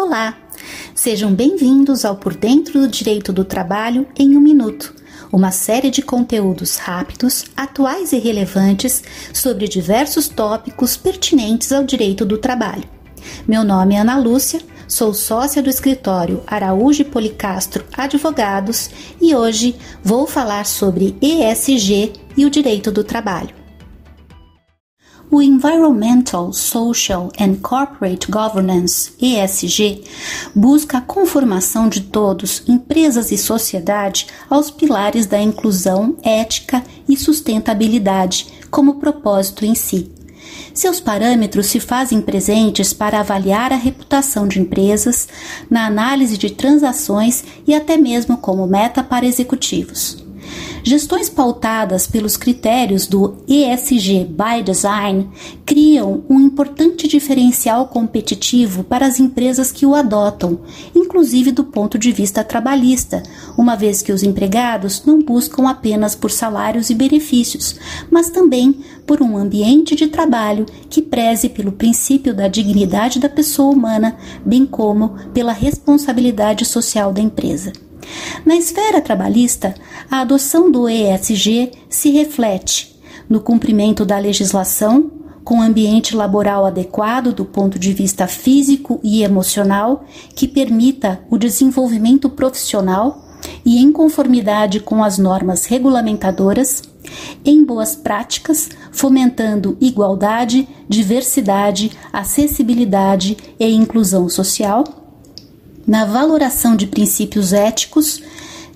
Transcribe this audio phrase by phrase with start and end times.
[0.00, 0.38] Olá!
[0.94, 4.94] Sejam bem-vindos ao Por Dentro do Direito do Trabalho em um Minuto,
[5.32, 9.02] uma série de conteúdos rápidos, atuais e relevantes
[9.34, 12.84] sobre diversos tópicos pertinentes ao direito do trabalho.
[13.46, 18.90] Meu nome é Ana Lúcia, sou sócia do escritório Araújo Policastro Advogados
[19.20, 23.57] e hoje vou falar sobre ESG e o direito do trabalho.
[25.30, 30.02] O Environmental, Social and Corporate Governance, ESG,
[30.54, 38.46] busca a conformação de todos, empresas e sociedade, aos pilares da inclusão, ética e sustentabilidade
[38.70, 40.10] como propósito em si.
[40.72, 45.28] Seus parâmetros se fazem presentes para avaliar a reputação de empresas,
[45.68, 50.27] na análise de transações e até mesmo como meta para executivos.
[50.82, 55.28] Gestões pautadas pelos critérios do ESG by Design
[55.66, 60.60] criam um importante diferencial competitivo para as empresas que o adotam,
[60.94, 63.22] inclusive do ponto de vista trabalhista,
[63.56, 67.76] uma vez que os empregados não buscam apenas por salários e benefícios,
[68.10, 73.72] mas também por um ambiente de trabalho que preze pelo princípio da dignidade da pessoa
[73.72, 77.72] humana, bem como pela responsabilidade social da empresa.
[78.44, 79.74] Na esfera trabalhista,
[80.10, 85.10] a adoção do ESG se reflete no cumprimento da legislação,
[85.44, 92.28] com ambiente laboral adequado do ponto de vista físico e emocional, que permita o desenvolvimento
[92.28, 93.24] profissional
[93.64, 96.82] e em conformidade com as normas regulamentadoras,
[97.44, 104.97] em boas práticas, fomentando igualdade, diversidade, acessibilidade e inclusão social
[105.88, 108.22] na valoração de princípios éticos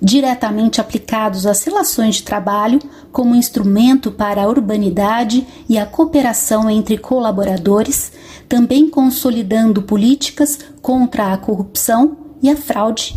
[0.00, 2.80] diretamente aplicados às relações de trabalho
[3.12, 8.10] como instrumento para a urbanidade e a cooperação entre colaboradores,
[8.48, 13.14] também consolidando políticas contra a corrupção e a fraude,